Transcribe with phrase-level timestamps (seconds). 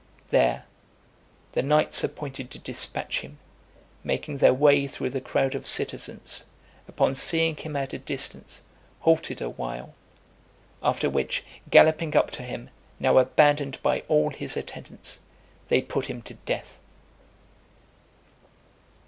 [0.31, 0.65] There
[1.51, 3.37] the knights, appointed to dispatch him,
[4.03, 6.45] making their way through the crowd of citizens,
[6.87, 8.63] upon seeing him at a distance,
[9.01, 9.93] halted a while;
[10.81, 15.19] after which, galloping up to him, now abandoned by all his attendants,
[15.67, 16.79] they put him to death.